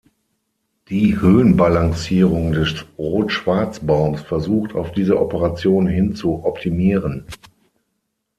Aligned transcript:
Die 0.89 1.19
Höhen-Balancierung 1.21 2.53
des 2.53 2.85
Rot-Schwarz-Baums 2.97 4.21
versucht, 4.21 4.73
auf 4.73 4.91
diese 4.93 5.19
Operation 5.19 5.85
hin 5.85 6.15
zu 6.15 6.43
optimieren. 6.43 7.27